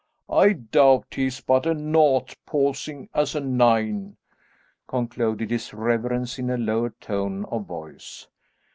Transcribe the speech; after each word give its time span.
I 0.31 0.53
doubt 0.53 1.05
he 1.13 1.27
is 1.27 1.41
but 1.41 1.67
a 1.67 1.75
nought 1.75 2.35
posing 2.47 3.07
as 3.13 3.35
a 3.35 3.39
nine," 3.39 4.17
concluded 4.87 5.51
his 5.51 5.75
reverence 5.75 6.39
in 6.39 6.49
a 6.49 6.57
lower 6.57 6.89
tone 6.99 7.45
of 7.51 7.65
voice. 7.67 8.25